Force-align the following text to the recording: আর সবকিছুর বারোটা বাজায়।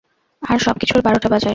আর 0.43 0.57
সবকিছুর 0.59 1.01
বারোটা 1.01 1.27
বাজায়। 1.29 1.49